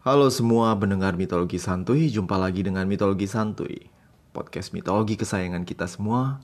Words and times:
Halo 0.00 0.32
semua 0.32 0.72
pendengar 0.80 1.12
mitologi 1.12 1.60
santuy, 1.60 2.08
jumpa 2.08 2.40
lagi 2.40 2.64
dengan 2.64 2.88
mitologi 2.88 3.28
santuy. 3.28 3.92
Podcast 4.32 4.72
mitologi 4.72 5.12
kesayangan 5.12 5.68
kita 5.68 5.84
semua 5.84 6.40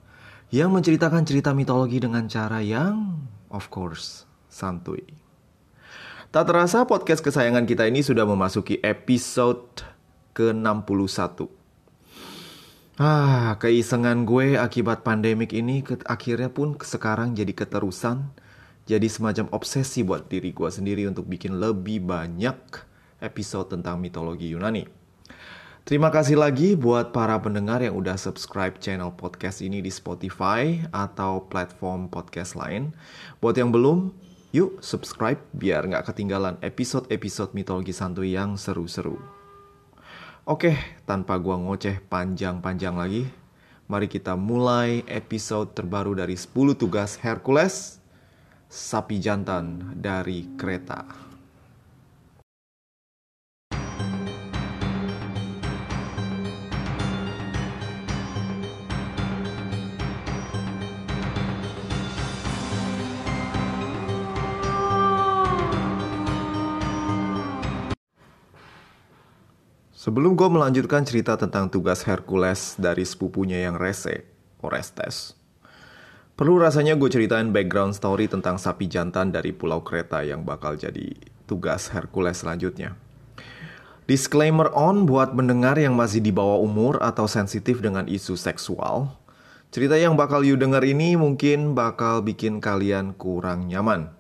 yang 0.53 0.69
menceritakan 0.77 1.25
cerita 1.25 1.57
mitologi 1.57 1.97
dengan 1.97 2.29
cara 2.29 2.61
yang 2.61 3.17
of 3.49 3.73
course 3.73 4.29
santuy. 4.53 5.01
Tak 6.29 6.53
terasa 6.53 6.85
podcast 6.85 7.25
kesayangan 7.25 7.65
kita 7.65 7.89
ini 7.89 8.05
sudah 8.05 8.29
memasuki 8.29 8.77
episode 8.85 9.89
ke-61. 10.37 11.49
Ah, 13.01 13.57
keisengan 13.57 14.29
gue 14.29 14.61
akibat 14.61 15.01
pandemik 15.01 15.57
ini 15.57 15.81
ke 15.81 15.97
akhirnya 16.05 16.53
pun 16.53 16.77
sekarang 16.77 17.33
jadi 17.33 17.57
keterusan, 17.57 18.37
jadi 18.85 19.09
semacam 19.09 19.49
obsesi 19.57 20.05
buat 20.05 20.29
diri 20.29 20.53
gue 20.53 20.69
sendiri 20.69 21.09
untuk 21.09 21.25
bikin 21.25 21.57
lebih 21.57 22.05
banyak 22.05 22.85
episode 23.27 23.75
tentang 23.75 23.99
mitologi 23.99 24.55
Yunani. 24.55 24.87
Terima 25.87 26.11
kasih 26.11 26.35
lagi 26.35 26.75
buat 26.75 27.15
para 27.15 27.39
pendengar 27.39 27.79
yang 27.79 27.95
udah 27.95 28.19
subscribe 28.19 28.75
channel 28.83 29.15
podcast 29.15 29.63
ini 29.63 29.79
di 29.79 29.91
Spotify 29.91 30.83
atau 30.91 31.47
platform 31.47 32.11
podcast 32.11 32.59
lain. 32.59 32.91
Buat 33.39 33.59
yang 33.59 33.71
belum, 33.71 34.11
yuk 34.51 34.83
subscribe 34.83 35.39
biar 35.55 35.87
nggak 35.87 36.11
ketinggalan 36.11 36.59
episode-episode 36.59 37.55
mitologi 37.55 37.95
santuy 37.95 38.35
yang 38.35 38.59
seru-seru. 38.59 39.15
Oke, 40.47 40.75
tanpa 41.07 41.39
gua 41.39 41.55
ngoceh 41.55 42.03
panjang-panjang 42.07 42.95
lagi, 42.99 43.27
mari 43.87 44.11
kita 44.11 44.35
mulai 44.35 45.07
episode 45.07 45.71
terbaru 45.75 46.19
dari 46.19 46.35
10 46.35 46.75
tugas 46.75 47.19
Hercules, 47.23 48.03
sapi 48.67 49.23
jantan 49.23 49.95
dari 49.99 50.51
kereta. 50.59 51.26
Sebelum 70.07 70.39
gue 70.39 70.47
melanjutkan 70.47 71.03
cerita 71.03 71.35
tentang 71.35 71.67
tugas 71.67 72.07
Hercules 72.07 72.79
dari 72.79 73.03
sepupunya 73.03 73.67
yang 73.67 73.75
rese, 73.75 74.23
Orestes, 74.63 75.35
perlu 76.39 76.63
rasanya 76.63 76.95
gue 76.95 77.11
ceritain 77.11 77.51
background 77.51 77.91
story 77.91 78.31
tentang 78.31 78.55
sapi 78.55 78.87
jantan 78.87 79.35
dari 79.35 79.51
Pulau 79.51 79.83
Kreta 79.83 80.23
yang 80.23 80.47
bakal 80.47 80.79
jadi 80.79 81.11
tugas 81.51 81.91
Hercules 81.91 82.39
selanjutnya. 82.39 82.95
Disclaimer 84.07 84.71
on 84.79 85.11
buat 85.11 85.35
mendengar 85.35 85.75
yang 85.75 85.99
masih 85.99 86.23
di 86.23 86.31
bawah 86.31 86.63
umur 86.63 87.03
atau 87.03 87.27
sensitif 87.27 87.83
dengan 87.83 88.07
isu 88.07 88.39
seksual. 88.39 89.11
Cerita 89.75 89.99
yang 89.99 90.15
bakal 90.15 90.47
you 90.47 90.55
denger 90.55 90.87
ini 90.87 91.19
mungkin 91.19 91.75
bakal 91.75 92.23
bikin 92.23 92.63
kalian 92.63 93.11
kurang 93.11 93.67
nyaman. 93.67 94.15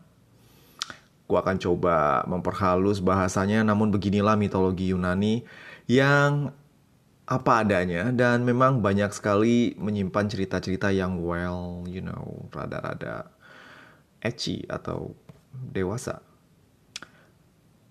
Gue 1.31 1.39
akan 1.39 1.62
coba 1.62 2.27
memperhalus 2.27 2.98
bahasanya 2.98 3.62
namun 3.62 3.95
beginilah 3.95 4.34
mitologi 4.34 4.91
Yunani 4.91 5.47
yang 5.87 6.53
apa 7.27 7.67
adanya 7.67 8.15
dan 8.15 8.47
memang 8.47 8.79
banyak 8.79 9.11
sekali 9.11 9.75
menyimpan 9.75 10.31
cerita-cerita 10.31 10.95
yang 10.95 11.19
well, 11.19 11.83
you 11.91 11.98
know, 11.98 12.47
rada-rada 12.55 13.34
ecchi 14.23 14.62
atau 14.70 15.15
dewasa. 15.51 16.23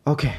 Oke. 0.08 0.32
Okay. 0.32 0.36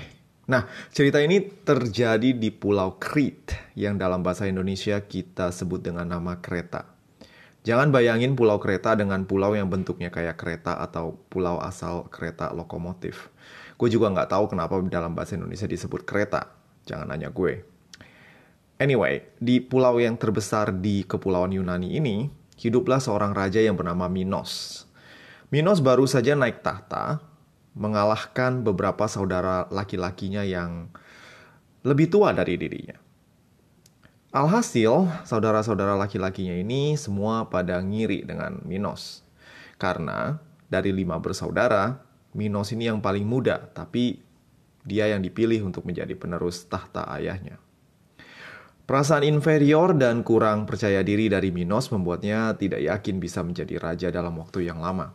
Nah, 0.47 0.63
cerita 0.95 1.19
ini 1.19 1.43
terjadi 1.43 2.31
di 2.31 2.55
Pulau 2.55 3.03
Crete 3.03 3.75
yang 3.75 3.99
dalam 3.99 4.23
bahasa 4.23 4.47
Indonesia 4.47 4.95
kita 5.03 5.51
sebut 5.51 5.83
dengan 5.83 6.07
nama 6.07 6.39
Kreta. 6.39 6.97
Jangan 7.67 7.91
bayangin 7.91 8.39
pulau 8.39 8.63
kereta 8.63 8.95
dengan 8.95 9.27
pulau 9.27 9.51
yang 9.59 9.67
bentuknya 9.67 10.07
kayak 10.07 10.39
kereta 10.39 10.79
atau 10.79 11.19
pulau 11.27 11.59
asal 11.59 12.07
kereta 12.15 12.55
lokomotif. 12.55 13.27
Gue 13.75 13.91
juga 13.91 14.07
nggak 14.07 14.31
tahu 14.31 14.55
kenapa 14.55 14.79
dalam 14.87 15.19
bahasa 15.19 15.35
Indonesia 15.35 15.67
disebut 15.67 16.07
kereta. 16.07 16.56
Jangan 16.87 17.11
nanya 17.11 17.35
gue. 17.35 17.67
Anyway, 18.79 19.27
di 19.43 19.59
pulau 19.59 19.99
yang 19.99 20.15
terbesar 20.15 20.71
di 20.71 21.03
kepulauan 21.03 21.51
Yunani 21.51 21.97
ini, 21.99 22.31
hiduplah 22.61 23.03
seorang 23.03 23.35
raja 23.35 23.59
yang 23.59 23.75
bernama 23.75 24.07
Minos. 24.07 24.85
Minos 25.51 25.83
baru 25.83 26.05
saja 26.05 26.39
naik 26.39 26.61
tahta, 26.61 27.21
mengalahkan 27.77 28.65
beberapa 28.65 29.05
saudara 29.09 29.69
laki-lakinya 29.69 30.45
yang 30.45 30.89
lebih 31.85 32.09
tua 32.09 32.33
dari 32.37 32.57
dirinya. 32.61 32.97
Alhasil, 34.37 35.09
saudara-saudara 35.25 35.97
laki-lakinya 35.97 36.53
ini 36.61 36.99
semua 37.01 37.49
pada 37.49 37.81
ngiri 37.81 38.29
dengan 38.29 38.61
Minos. 38.69 39.25
Karena 39.81 40.37
dari 40.69 40.93
lima 40.93 41.17
bersaudara, 41.17 42.05
Minos 42.37 42.69
ini 42.77 42.93
yang 42.93 43.01
paling 43.01 43.25
muda, 43.25 43.73
tapi 43.73 44.21
dia 44.87 45.11
yang 45.11 45.21
dipilih 45.21 45.67
untuk 45.67 45.83
menjadi 45.83 46.15
penerus 46.15 46.65
tahta 46.71 47.05
ayahnya. 47.19 47.59
Perasaan 48.87 49.27
inferior 49.27 49.99
dan 49.99 50.23
kurang 50.23 50.63
percaya 50.63 51.03
diri 51.03 51.27
dari 51.27 51.51
Minos 51.51 51.91
membuatnya 51.91 52.55
tidak 52.55 52.87
yakin 52.87 53.19
bisa 53.19 53.43
menjadi 53.43 53.83
raja 53.83 54.09
dalam 54.15 54.39
waktu 54.39 54.71
yang 54.71 54.79
lama. 54.79 55.11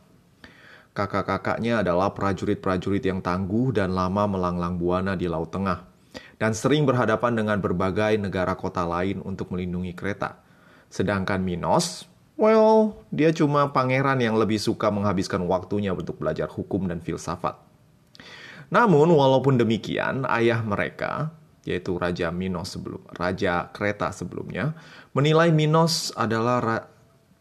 Kakak-kakaknya 0.92 1.80
adalah 1.80 2.12
prajurit-prajurit 2.12 3.00
yang 3.00 3.24
tangguh 3.24 3.72
dan 3.72 3.96
lama 3.96 4.28
melanglang 4.28 4.76
buana 4.76 5.16
di 5.16 5.32
Laut 5.32 5.56
Tengah, 5.56 5.88
dan 6.36 6.52
sering 6.52 6.84
berhadapan 6.84 7.32
dengan 7.32 7.64
berbagai 7.64 8.20
negara 8.20 8.60
kota 8.60 8.84
lain 8.84 9.24
untuk 9.24 9.56
melindungi 9.56 9.96
kereta. 9.96 10.44
Sedangkan 10.92 11.40
Minos, 11.40 12.12
well, 12.36 13.00
dia 13.08 13.32
cuma 13.32 13.72
pangeran 13.72 14.20
yang 14.20 14.36
lebih 14.36 14.60
suka 14.60 14.92
menghabiskan 14.92 15.48
waktunya 15.48 15.96
untuk 15.96 16.20
belajar 16.20 16.52
hukum 16.52 16.92
dan 16.92 17.00
filsafat. 17.00 17.71
Namun, 18.72 19.12
walaupun 19.12 19.60
demikian, 19.60 20.24
ayah 20.32 20.64
mereka, 20.64 21.36
yaitu 21.68 22.00
Raja 22.00 22.32
Minos 22.32 22.74
sebelum 22.74 23.04
Raja 23.12 23.68
Kreta 23.76 24.16
sebelumnya, 24.16 24.74
menilai 25.12 25.52
Minos 25.52 26.16
adalah 26.16 26.58
ra, 26.64 26.78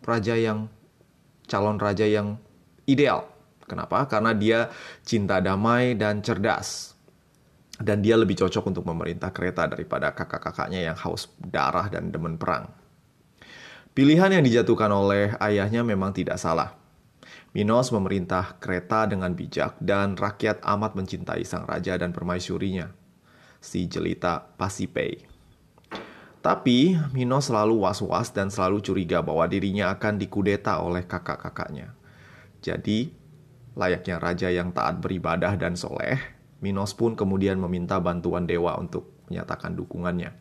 raja 0.03 0.35
yang 0.35 0.67
calon 1.47 1.79
raja 1.79 2.03
yang 2.03 2.35
ideal. 2.91 3.31
Kenapa? 3.71 4.11
Karena 4.11 4.35
dia 4.35 4.75
cinta 5.07 5.39
damai 5.39 5.95
dan 5.95 6.19
cerdas. 6.19 6.99
Dan 7.81 8.03
dia 8.05 8.19
lebih 8.19 8.37
cocok 8.37 8.75
untuk 8.75 8.85
memerintah 8.85 9.33
Kreta 9.33 9.65
daripada 9.71 10.13
kakak-kakaknya 10.13 10.85
yang 10.93 10.97
haus 10.99 11.31
darah 11.39 11.89
dan 11.89 12.13
demen 12.13 12.37
perang. 12.37 12.69
Pilihan 13.95 14.35
yang 14.37 14.45
dijatuhkan 14.45 14.91
oleh 14.93 15.33
ayahnya 15.41 15.81
memang 15.87 16.13
tidak 16.13 16.37
salah. 16.37 16.80
Minos 17.51 17.91
memerintah 17.91 18.63
kereta 18.63 19.11
dengan 19.11 19.35
bijak 19.35 19.75
dan 19.83 20.15
rakyat 20.15 20.63
amat 20.63 20.95
mencintai 20.95 21.43
sang 21.43 21.67
raja 21.67 21.99
dan 21.99 22.15
permaisurinya, 22.15 22.95
si 23.59 23.91
jelita 23.91 24.55
Pasipei. 24.55 25.27
Tapi 26.39 26.95
Minos 27.11 27.51
selalu 27.51 27.83
was-was 27.83 28.31
dan 28.31 28.55
selalu 28.55 28.87
curiga 28.87 29.19
bahwa 29.19 29.51
dirinya 29.51 29.91
akan 29.91 30.23
dikudeta 30.23 30.79
oleh 30.79 31.03
kakak-kakaknya. 31.03 31.91
Jadi, 32.63 33.11
layaknya 33.75 34.23
raja 34.23 34.47
yang 34.47 34.71
taat 34.71 35.03
beribadah 35.03 35.59
dan 35.59 35.75
soleh, 35.75 36.23
Minos 36.63 36.95
pun 36.95 37.19
kemudian 37.19 37.59
meminta 37.59 37.99
bantuan 37.99 38.47
dewa 38.47 38.79
untuk 38.79 39.27
menyatakan 39.27 39.75
dukungannya. 39.75 40.39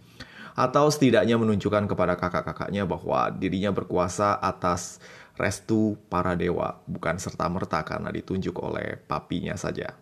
Atau 0.53 0.93
setidaknya 0.93 1.41
menunjukkan 1.41 1.89
kepada 1.89 2.19
kakak-kakaknya 2.19 2.83
bahwa 2.83 3.33
dirinya 3.33 3.73
berkuasa 3.73 4.37
atas 4.37 5.01
restu 5.39 5.95
para 6.11 6.35
dewa, 6.35 6.83
bukan 6.83 7.15
serta-merta 7.15 7.87
karena 7.87 8.11
ditunjuk 8.11 8.59
oleh 8.59 8.99
papinya 8.99 9.55
saja. 9.55 9.95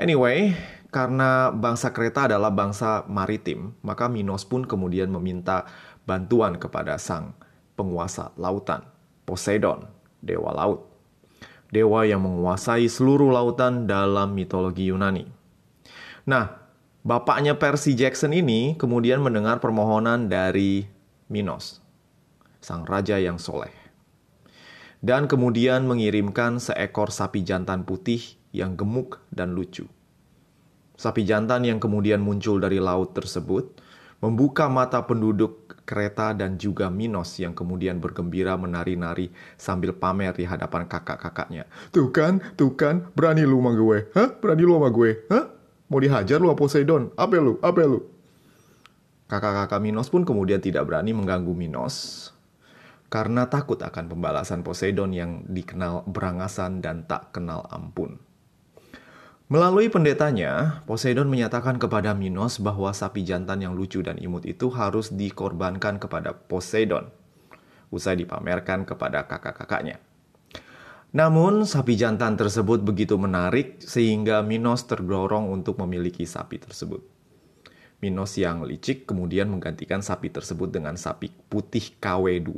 Anyway, 0.00 0.56
karena 0.88 1.52
bangsa 1.52 1.92
kereta 1.92 2.24
adalah 2.24 2.48
bangsa 2.48 3.04
maritim, 3.04 3.76
maka 3.84 4.08
Minos 4.08 4.48
pun 4.48 4.64
kemudian 4.64 5.12
meminta 5.12 5.68
bantuan 6.08 6.56
kepada 6.56 6.96
sang 6.96 7.36
penguasa 7.76 8.32
lautan, 8.40 8.88
Poseidon, 9.28 9.84
dewa 10.24 10.56
laut. 10.56 10.88
Dewa 11.68 12.08
yang 12.08 12.24
menguasai 12.24 12.88
seluruh 12.88 13.28
lautan 13.28 13.84
dalam 13.84 14.32
mitologi 14.32 14.88
Yunani. 14.88 15.28
Nah, 16.24 16.56
bapaknya 17.04 17.60
Percy 17.60 17.92
Jackson 17.92 18.32
ini 18.32 18.72
kemudian 18.80 19.20
mendengar 19.20 19.60
permohonan 19.60 20.32
dari 20.32 20.88
Minos, 21.28 21.84
sang 22.64 22.88
raja 22.88 23.20
yang 23.20 23.36
soleh 23.36 23.77
dan 24.98 25.30
kemudian 25.30 25.86
mengirimkan 25.86 26.58
seekor 26.58 27.14
sapi 27.14 27.46
jantan 27.46 27.86
putih 27.86 28.38
yang 28.50 28.74
gemuk 28.74 29.22
dan 29.30 29.54
lucu. 29.54 29.86
Sapi 30.98 31.22
jantan 31.22 31.62
yang 31.62 31.78
kemudian 31.78 32.18
muncul 32.18 32.58
dari 32.58 32.82
laut 32.82 33.14
tersebut 33.14 33.78
membuka 34.18 34.66
mata 34.66 34.98
penduduk 35.06 35.78
kereta 35.86 36.34
dan 36.34 36.58
juga 36.58 36.90
Minos 36.90 37.38
yang 37.38 37.54
kemudian 37.54 38.02
bergembira 38.02 38.58
menari-nari 38.58 39.30
sambil 39.54 39.94
pamer 39.94 40.34
di 40.34 40.42
hadapan 40.42 40.90
kakak-kakaknya. 40.90 41.70
Tuh 41.94 42.10
kan, 42.10 42.42
tuh 42.58 42.74
kan, 42.74 43.06
berani 43.14 43.46
lu 43.46 43.62
sama 43.62 43.78
gue, 43.78 43.98
hah? 44.18 44.28
Berani 44.42 44.62
lu 44.66 44.74
sama 44.74 44.90
gue, 44.90 45.10
hah? 45.30 45.44
Mau 45.88 46.02
dihajar 46.02 46.42
lu 46.42 46.50
Poseidon? 46.58 47.14
Apa 47.14 47.38
lu? 47.38 47.62
Apa 47.62 47.86
lu? 47.86 48.04
Kakak-kakak 49.30 49.80
Minos 49.80 50.10
pun 50.10 50.26
kemudian 50.26 50.58
tidak 50.58 50.90
berani 50.90 51.14
mengganggu 51.14 51.54
Minos 51.54 52.28
karena 53.08 53.48
takut 53.48 53.80
akan 53.80 54.12
pembalasan 54.12 54.60
Poseidon 54.60 55.16
yang 55.16 55.44
dikenal 55.48 56.04
berangasan 56.04 56.84
dan 56.84 57.08
tak 57.08 57.32
kenal 57.32 57.64
ampun. 57.72 58.20
Melalui 59.48 59.88
pendetanya, 59.88 60.84
Poseidon 60.84 61.32
menyatakan 61.32 61.80
kepada 61.80 62.12
Minos 62.12 62.60
bahwa 62.60 62.92
sapi 62.92 63.24
jantan 63.24 63.64
yang 63.64 63.72
lucu 63.72 64.04
dan 64.04 64.20
imut 64.20 64.44
itu 64.44 64.68
harus 64.68 65.08
dikorbankan 65.08 65.96
kepada 65.96 66.36
Poseidon, 66.36 67.08
usai 67.88 68.20
dipamerkan 68.20 68.84
kepada 68.84 69.24
kakak-kakaknya. 69.24 70.04
Namun, 71.16 71.64
sapi 71.64 71.96
jantan 71.96 72.36
tersebut 72.36 72.84
begitu 72.84 73.16
menarik 73.16 73.80
sehingga 73.80 74.44
Minos 74.44 74.84
terdorong 74.84 75.48
untuk 75.48 75.80
memiliki 75.80 76.28
sapi 76.28 76.60
tersebut. 76.60 77.17
Minos 77.98 78.38
yang 78.38 78.62
licik 78.62 79.10
kemudian 79.10 79.50
menggantikan 79.50 79.98
sapi 79.98 80.30
tersebut 80.30 80.70
dengan 80.70 80.94
sapi 80.94 81.34
putih 81.50 81.98
KW2 81.98 82.50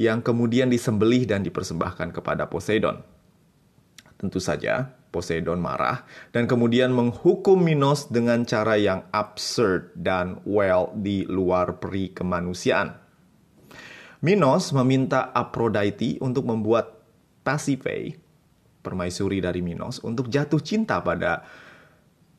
yang 0.00 0.24
kemudian 0.24 0.72
disembelih 0.72 1.28
dan 1.28 1.44
dipersembahkan 1.44 2.16
kepada 2.16 2.48
Poseidon. 2.48 3.04
Tentu 4.16 4.40
saja, 4.40 4.96
Poseidon 5.12 5.60
marah 5.60 6.08
dan 6.32 6.48
kemudian 6.48 6.96
menghukum 6.96 7.60
Minos 7.60 8.08
dengan 8.08 8.48
cara 8.48 8.80
yang 8.80 9.04
absurd 9.12 9.92
dan 9.92 10.40
well 10.48 10.94
di 10.96 11.28
luar 11.28 11.76
peri 11.76 12.16
kemanusiaan. 12.16 12.96
Minos 14.24 14.72
meminta 14.72 15.28
Aphrodite 15.32 16.20
untuk 16.24 16.48
membuat 16.48 17.04
Pasiphae, 17.40 18.20
permaisuri 18.84 19.40
dari 19.40 19.64
Minos, 19.64 20.00
untuk 20.04 20.28
jatuh 20.28 20.60
cinta 20.60 21.00
pada 21.00 21.44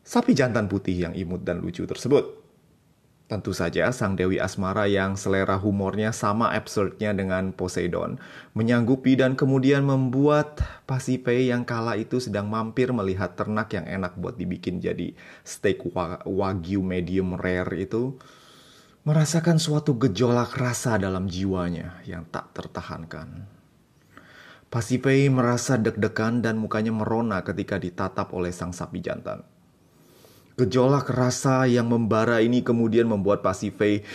sapi 0.01 0.35
jantan 0.35 0.67
putih 0.67 1.09
yang 1.09 1.13
imut 1.13 1.45
dan 1.45 1.61
lucu 1.61 1.85
tersebut. 1.85 2.41
Tentu 3.31 3.55
saja 3.55 3.87
sang 3.95 4.19
Dewi 4.19 4.43
Asmara 4.43 4.91
yang 4.91 5.15
selera 5.15 5.55
humornya 5.55 6.11
sama 6.11 6.51
absurdnya 6.51 7.15
dengan 7.15 7.55
Poseidon 7.55 8.19
menyanggupi 8.51 9.15
dan 9.15 9.39
kemudian 9.39 9.87
membuat 9.87 10.59
Pasiphae 10.83 11.47
yang 11.47 11.63
kala 11.63 11.95
itu 11.95 12.19
sedang 12.19 12.51
mampir 12.51 12.91
melihat 12.91 13.39
ternak 13.39 13.71
yang 13.71 13.87
enak 13.87 14.19
buat 14.19 14.35
dibikin 14.35 14.83
jadi 14.83 15.15
steak 15.47 15.79
wagyu 16.27 16.83
medium 16.83 17.39
rare 17.39 17.71
itu 17.79 18.19
merasakan 19.07 19.63
suatu 19.63 19.95
gejolak 19.95 20.51
rasa 20.59 20.99
dalam 20.99 21.31
jiwanya 21.31 22.03
yang 22.03 22.27
tak 22.27 22.51
tertahankan. 22.51 23.47
Pasiphae 24.67 25.31
merasa 25.31 25.79
deg-degan 25.79 26.43
dan 26.43 26.59
mukanya 26.59 26.91
merona 26.91 27.47
ketika 27.47 27.79
ditatap 27.79 28.35
oleh 28.35 28.51
sang 28.51 28.75
sapi 28.75 28.99
jantan. 28.99 29.50
Gejolak 30.61 31.09
rasa 31.09 31.65
yang 31.65 31.89
membara 31.89 32.37
ini 32.37 32.61
kemudian 32.61 33.09
membuat 33.09 33.41
Pasifei 33.41 34.05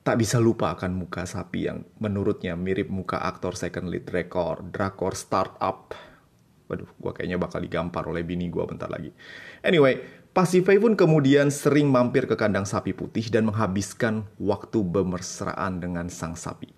tak 0.00 0.16
bisa 0.16 0.40
lupa 0.40 0.72
akan 0.72 0.96
muka 0.96 1.28
sapi 1.28 1.68
yang 1.68 1.84
menurutnya 2.00 2.56
mirip 2.56 2.88
muka 2.88 3.20
aktor 3.20 3.52
second 3.60 3.92
lead 3.92 4.08
record 4.08 4.72
drakor 4.72 5.12
startup. 5.12 5.92
Waduh, 6.72 6.88
gue 6.88 7.12
kayaknya 7.12 7.36
bakal 7.36 7.60
digampar 7.60 8.08
oleh 8.08 8.24
bini 8.24 8.48
gue 8.48 8.64
bentar 8.64 8.88
lagi. 8.88 9.12
Anyway, 9.60 10.00
Pasifei 10.32 10.80
pun 10.80 10.96
kemudian 10.96 11.52
sering 11.52 11.92
mampir 11.92 12.24
ke 12.24 12.40
kandang 12.40 12.64
sapi 12.64 12.96
putih 12.96 13.28
dan 13.28 13.52
menghabiskan 13.52 14.24
waktu 14.40 14.80
bermesraan 14.80 15.76
dengan 15.76 16.08
sang 16.08 16.40
sapi. 16.40 16.72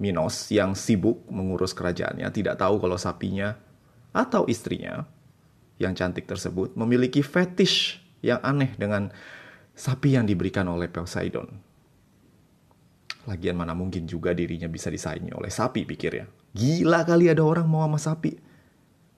Minos 0.00 0.48
yang 0.48 0.72
sibuk 0.72 1.28
mengurus 1.28 1.76
kerajaannya 1.76 2.24
tidak 2.32 2.56
tahu 2.56 2.80
kalau 2.80 2.96
sapinya 2.96 3.52
atau 4.16 4.48
istrinya 4.48 5.04
yang 5.80 5.96
cantik 5.96 6.28
tersebut 6.28 6.76
memiliki 6.76 7.24
fetish 7.24 7.98
yang 8.20 8.38
aneh 8.44 8.76
dengan 8.76 9.08
sapi 9.72 10.14
yang 10.14 10.28
diberikan 10.28 10.68
oleh 10.68 10.92
Poseidon. 10.92 11.48
Lagian 13.24 13.56
mana 13.56 13.72
mungkin 13.72 14.04
juga 14.04 14.36
dirinya 14.36 14.68
bisa 14.68 14.92
disaingi 14.92 15.32
oleh 15.32 15.48
sapi 15.48 15.88
pikirnya. 15.88 16.28
Gila 16.52 17.08
kali 17.08 17.32
ada 17.32 17.40
orang 17.40 17.64
mau 17.64 17.84
sama 17.88 17.96
sapi. 17.96 18.36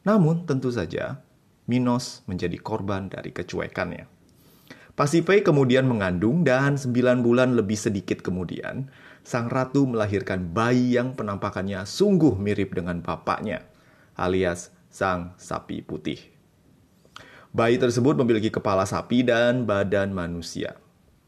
Namun 0.06 0.47
tentu 0.47 0.70
saja 0.70 1.23
Minos 1.67 2.26
menjadi 2.26 2.59
korban 2.59 3.06
dari 3.06 3.31
kecuekannya. 3.31 4.11
Pasiphae 4.93 5.41
kemudian 5.47 5.87
mengandung 5.88 6.44
dan 6.44 6.76
9 6.76 7.25
bulan 7.25 7.55
lebih 7.56 7.79
sedikit 7.79 8.20
kemudian, 8.20 8.93
sang 9.25 9.49
ratu 9.49 9.88
melahirkan 9.88 10.53
bayi 10.53 10.99
yang 10.99 11.17
penampakannya 11.17 11.87
sungguh 11.87 12.37
mirip 12.37 12.76
dengan 12.76 13.00
bapaknya, 13.00 13.65
alias 14.19 14.75
sang 14.93 15.32
sapi 15.41 15.81
putih. 15.81 16.31
Bayi 17.52 17.76
tersebut 17.76 18.16
memiliki 18.16 18.49
kepala 18.49 18.88
sapi 18.88 19.20
dan 19.20 19.69
badan 19.69 20.16
manusia. 20.16 20.81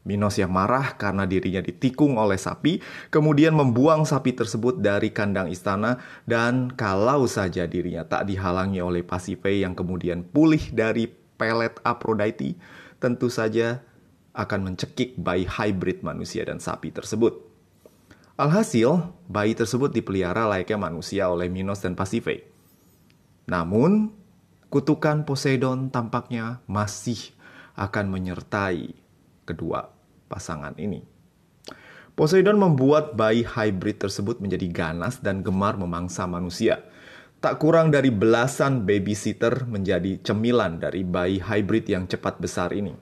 Minos 0.05 0.37
yang 0.37 0.53
marah 0.53 0.97
karena 0.97 1.25
dirinya 1.25 1.61
ditikung 1.61 2.17
oleh 2.17 2.37
sapi, 2.37 2.81
kemudian 3.09 3.53
membuang 3.53 4.05
sapi 4.05 4.37
tersebut 4.37 4.77
dari 4.81 5.09
kandang 5.09 5.49
istana 5.49 6.01
dan 6.29 6.73
kalau 6.73 7.25
saja 7.25 7.65
dirinya 7.69 8.05
tak 8.05 8.29
dihalangi 8.29 8.81
oleh 8.81 9.01
Pasiphae 9.01 9.65
yang 9.65 9.73
kemudian 9.77 10.21
pulih 10.25 10.61
dari 10.73 11.09
pelet 11.09 11.77
Aphrodite, 11.81 12.57
tentu 12.97 13.29
saja 13.29 13.81
akan 14.33 14.73
mencekik 14.73 15.17
bayi 15.17 15.45
hybrid 15.45 16.01
manusia 16.01 16.41
dan 16.45 16.57
sapi 16.57 16.89
tersebut. 16.89 17.41
Alhasil, 18.37 19.13
bayi 19.29 19.53
tersebut 19.53 19.93
dipelihara 19.93 20.49
layaknya 20.49 20.89
manusia 20.89 21.29
oleh 21.29 21.47
Minos 21.49 21.81
dan 21.85 21.93
Pasiphae. 21.93 22.45
Namun, 23.45 24.11
kutukan 24.69 25.23
Poseidon 25.23 25.89
tampaknya 25.93 26.63
masih 26.65 27.17
akan 27.75 28.11
menyertai 28.11 28.95
kedua 29.45 29.91
pasangan 30.27 30.73
ini. 30.79 31.05
Poseidon 32.15 32.55
membuat 32.55 33.19
bayi 33.19 33.43
hybrid 33.43 33.99
tersebut 33.99 34.39
menjadi 34.39 34.71
ganas 34.71 35.19
dan 35.19 35.43
gemar 35.43 35.75
memangsa 35.75 36.23
manusia. 36.23 36.79
Tak 37.43 37.59
kurang 37.59 37.91
dari 37.91 38.07
belasan 38.07 38.87
babysitter 38.87 39.67
menjadi 39.67 40.23
cemilan 40.23 40.79
dari 40.79 41.03
bayi 41.03 41.43
hybrid 41.43 41.91
yang 41.91 42.07
cepat 42.07 42.39
besar 42.39 42.71
ini. 42.71 42.95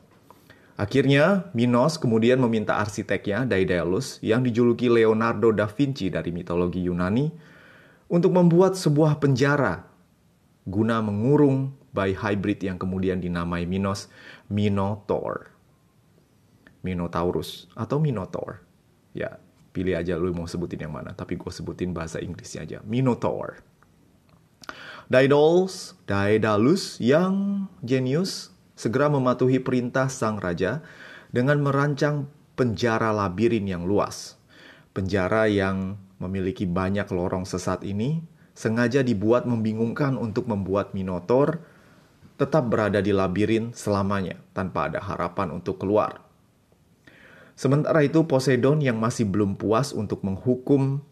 Akhirnya, 0.74 1.54
Minos 1.54 2.02
kemudian 2.02 2.42
meminta 2.42 2.82
arsiteknya, 2.82 3.46
Daedalus, 3.46 4.18
yang 4.26 4.42
dijuluki 4.42 4.90
Leonardo 4.90 5.54
da 5.54 5.70
Vinci 5.70 6.10
dari 6.10 6.34
mitologi 6.34 6.82
Yunani, 6.82 7.30
untuk 8.10 8.34
membuat 8.34 8.74
sebuah 8.74 9.22
penjara 9.22 9.93
guna 10.64 11.04
mengurung 11.04 11.76
bayi 11.94 12.18
hybrid 12.18 12.64
yang 12.64 12.80
kemudian 12.80 13.20
dinamai 13.20 13.68
Minos 13.68 14.10
Minotaur. 14.50 15.54
Minotaurus 16.84 17.72
atau 17.78 18.02
Minotaur. 18.02 18.60
Ya, 19.16 19.40
pilih 19.72 19.96
aja 19.96 20.20
lu 20.20 20.36
mau 20.36 20.50
sebutin 20.50 20.84
yang 20.84 20.94
mana, 20.94 21.16
tapi 21.16 21.40
gue 21.40 21.52
sebutin 21.52 21.96
bahasa 21.96 22.20
Inggrisnya 22.20 22.68
aja. 22.68 22.80
Minotaur. 22.84 23.64
Daedalus, 25.08 25.96
Daedalus 26.08 26.98
yang 26.98 27.68
jenius 27.84 28.52
segera 28.74 29.12
mematuhi 29.12 29.62
perintah 29.62 30.08
sang 30.10 30.40
raja 30.40 30.82
dengan 31.30 31.62
merancang 31.62 32.28
penjara 32.58 33.14
labirin 33.14 33.68
yang 33.68 33.84
luas. 33.86 34.40
Penjara 34.94 35.50
yang 35.50 35.98
memiliki 36.22 36.64
banyak 36.64 37.10
lorong 37.10 37.44
sesat 37.44 37.84
ini 37.84 38.24
sengaja 38.54 39.02
dibuat 39.02 39.50
membingungkan 39.50 40.18
untuk 40.18 40.46
membuat 40.46 40.94
Minotaur 40.94 41.62
tetap 42.38 42.70
berada 42.70 43.02
di 43.02 43.14
labirin 43.14 43.74
selamanya 43.74 44.42
tanpa 44.58 44.90
ada 44.90 45.02
harapan 45.02 45.54
untuk 45.54 45.82
keluar. 45.82 46.22
Sementara 47.54 48.02
itu 48.02 48.26
Poseidon 48.26 48.82
yang 48.82 48.98
masih 48.98 49.30
belum 49.30 49.54
puas 49.54 49.94
untuk 49.94 50.26
menghukum 50.26 51.06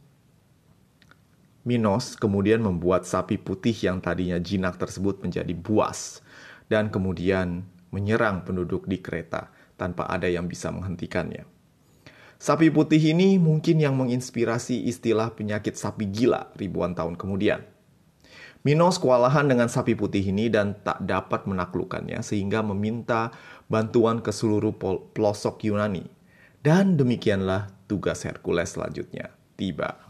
Minos 1.61 2.17
kemudian 2.17 2.57
membuat 2.65 3.05
sapi 3.05 3.37
putih 3.37 3.77
yang 3.85 4.01
tadinya 4.01 4.41
jinak 4.41 4.81
tersebut 4.81 5.21
menjadi 5.21 5.53
buas 5.53 6.25
dan 6.73 6.89
kemudian 6.89 7.69
menyerang 7.93 8.41
penduduk 8.41 8.89
di 8.89 8.97
kereta 8.97 9.53
tanpa 9.77 10.09
ada 10.09 10.25
yang 10.25 10.49
bisa 10.49 10.73
menghentikannya. 10.73 11.45
Sapi 12.41 12.73
putih 12.73 13.13
ini 13.13 13.37
mungkin 13.37 13.77
yang 13.77 13.93
menginspirasi 14.01 14.89
istilah 14.89 15.29
penyakit 15.37 15.77
sapi 15.77 16.09
gila 16.09 16.49
ribuan 16.57 16.97
tahun 16.97 17.13
kemudian. 17.13 17.61
Minos 18.65 18.97
kewalahan 18.97 19.45
dengan 19.45 19.69
sapi 19.69 19.93
putih 19.93 20.25
ini 20.25 20.49
dan 20.49 20.73
tak 20.81 21.05
dapat 21.05 21.45
menaklukkannya 21.45 22.25
sehingga 22.25 22.65
meminta 22.65 23.29
bantuan 23.69 24.25
ke 24.25 24.33
seluruh 24.33 24.73
pelosok 25.13 25.69
Yunani. 25.69 26.09
Dan 26.65 26.97
demikianlah 26.97 27.69
tugas 27.85 28.25
Hercules 28.25 28.73
selanjutnya 28.73 29.29
tiba. 29.53 30.01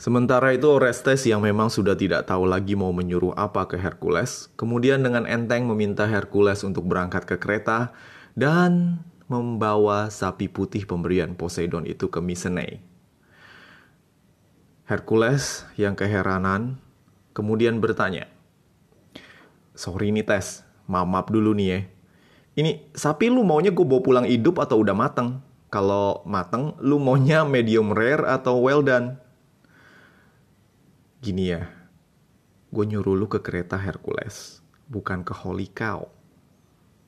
Sementara 0.00 0.56
itu 0.56 0.64
Orestes 0.72 1.28
yang 1.28 1.44
memang 1.44 1.68
sudah 1.68 1.92
tidak 1.92 2.24
tahu 2.24 2.48
lagi 2.48 2.72
mau 2.72 2.96
menyuruh 2.96 3.36
apa 3.36 3.68
ke 3.68 3.76
Hercules, 3.76 4.48
kemudian 4.56 5.04
dengan 5.04 5.28
enteng 5.28 5.68
meminta 5.68 6.08
Hercules 6.08 6.64
untuk 6.64 6.88
berangkat 6.88 7.28
ke 7.28 7.36
kereta 7.36 7.92
dan 8.32 9.04
membawa 9.28 10.08
sapi 10.08 10.48
putih 10.48 10.88
pemberian 10.88 11.36
Poseidon 11.36 11.84
itu 11.84 12.08
ke 12.08 12.18
Mycenae. 12.24 12.80
Hercules 14.88 15.68
yang 15.76 15.92
keheranan 15.92 16.80
kemudian 17.36 17.76
bertanya, 17.78 18.24
Sorry 19.76 20.10
nih 20.10 20.24
Tes, 20.24 20.64
mamap 20.88 21.28
dulu 21.28 21.52
nih 21.54 21.68
ya. 21.68 21.80
Ini 22.58 22.90
sapi 22.96 23.30
lu 23.30 23.46
maunya 23.46 23.70
gue 23.70 23.86
bawa 23.86 24.02
pulang 24.02 24.26
hidup 24.26 24.58
atau 24.58 24.82
udah 24.82 24.96
mateng? 24.96 25.38
Kalau 25.68 26.24
mateng, 26.24 26.74
lu 26.80 26.98
maunya 26.98 27.44
medium 27.44 27.94
rare 27.94 28.26
atau 28.26 28.58
well 28.64 28.82
done? 28.82 29.20
Gini 31.20 31.52
ya, 31.52 31.68
gue 32.72 32.84
nyuruh 32.88 33.14
lu 33.14 33.28
ke 33.28 33.44
kereta 33.44 33.78
Hercules, 33.78 34.64
bukan 34.88 35.22
ke 35.22 35.36
Holy 35.36 35.68
Cow. 35.70 36.17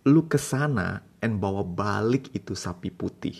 Lu 0.09 0.25
ke 0.33 0.41
sana 0.41 1.05
and 1.21 1.37
bawa 1.37 1.61
balik 1.61 2.33
itu 2.33 2.57
sapi 2.57 2.89
putih. 2.89 3.37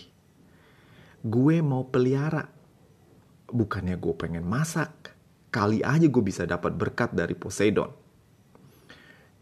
Gue 1.25 1.57
mau 1.65 1.89
pelihara. 1.89 2.49
Bukannya 3.49 3.97
gue 3.97 4.13
pengen 4.13 4.45
masak. 4.45 5.17
Kali 5.49 5.81
aja 5.81 6.05
gue 6.05 6.23
bisa 6.23 6.45
dapat 6.45 6.77
berkat 6.77 7.17
dari 7.17 7.33
Poseidon. 7.33 7.89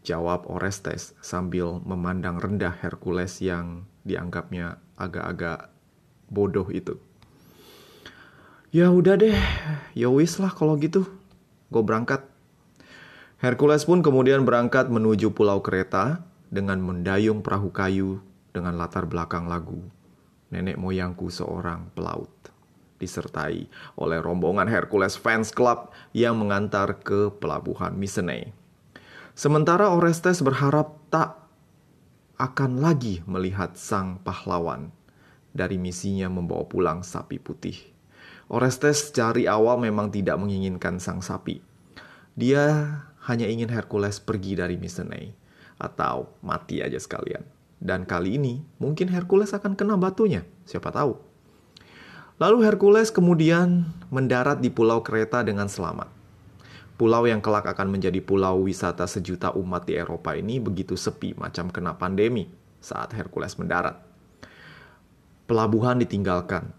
Jawab 0.00 0.48
Orestes 0.48 1.12
sambil 1.20 1.76
memandang 1.84 2.40
rendah 2.40 2.72
Hercules 2.80 3.36
yang 3.44 3.84
dianggapnya 4.00 4.80
agak-agak 4.96 5.68
bodoh 6.32 6.72
itu. 6.72 6.96
Ya 8.72 8.88
udah 8.88 9.20
deh, 9.20 9.36
ya 9.92 10.08
wis 10.08 10.40
lah 10.40 10.56
kalau 10.56 10.80
gitu. 10.80 11.04
Gue 11.68 11.84
berangkat. 11.84 12.24
Hercules 13.44 13.84
pun 13.84 14.00
kemudian 14.00 14.48
berangkat 14.48 14.88
menuju 14.88 15.36
pulau 15.36 15.60
kereta 15.60 16.29
dengan 16.50 16.82
mendayung 16.82 17.46
perahu 17.46 17.70
kayu 17.70 18.18
dengan 18.50 18.74
latar 18.74 19.06
belakang 19.06 19.46
lagu 19.46 19.78
Nenek 20.50 20.74
Moyangku 20.82 21.30
Seorang 21.30 21.94
Pelaut 21.94 22.50
disertai 23.00 23.70
oleh 23.96 24.18
rombongan 24.20 24.68
Hercules 24.68 25.16
Fans 25.16 25.54
Club 25.54 25.88
yang 26.12 26.36
mengantar 26.36 27.00
ke 27.00 27.32
pelabuhan 27.32 27.96
Mycenae. 27.96 28.52
Sementara 29.32 29.88
Orestes 29.88 30.44
berharap 30.44 31.00
tak 31.08 31.38
akan 32.36 32.84
lagi 32.84 33.24
melihat 33.24 33.72
sang 33.78 34.20
pahlawan 34.20 34.92
dari 35.56 35.80
misinya 35.80 36.28
membawa 36.28 36.68
pulang 36.68 37.00
sapi 37.00 37.40
putih. 37.40 37.78
Orestes 38.52 39.14
dari 39.14 39.48
awal 39.48 39.80
memang 39.80 40.12
tidak 40.12 40.36
menginginkan 40.36 41.00
sang 41.00 41.24
sapi. 41.24 41.62
Dia 42.36 43.00
hanya 43.24 43.48
ingin 43.48 43.72
Hercules 43.72 44.20
pergi 44.20 44.58
dari 44.58 44.76
Mycenae 44.76 45.39
atau 45.80 46.28
mati 46.44 46.84
aja 46.84 47.00
sekalian. 47.00 47.42
Dan 47.80 48.04
kali 48.04 48.36
ini 48.36 48.60
mungkin 48.76 49.08
Hercules 49.08 49.56
akan 49.56 49.72
kena 49.72 49.96
batunya, 49.96 50.44
siapa 50.68 50.92
tahu. 50.92 51.16
Lalu 52.36 52.68
Hercules 52.68 53.08
kemudian 53.08 53.88
mendarat 54.12 54.60
di 54.60 54.68
pulau 54.68 55.00
kereta 55.00 55.40
dengan 55.40 55.68
selamat. 55.68 56.08
Pulau 57.00 57.24
yang 57.24 57.40
kelak 57.40 57.64
akan 57.64 57.88
menjadi 57.88 58.20
pulau 58.20 58.60
wisata 58.68 59.08
sejuta 59.08 59.56
umat 59.56 59.88
di 59.88 59.96
Eropa 59.96 60.36
ini 60.36 60.60
begitu 60.60 61.00
sepi 61.00 61.32
macam 61.32 61.72
kena 61.72 61.96
pandemi 61.96 62.44
saat 62.84 63.16
Hercules 63.16 63.56
mendarat. 63.56 63.96
Pelabuhan 65.48 65.96
ditinggalkan. 65.96 66.76